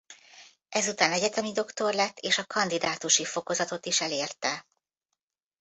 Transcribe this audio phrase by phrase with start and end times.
[0.69, 4.65] Ezután egyetemi doktor lett és a kandidátusi fokozatot is elérte.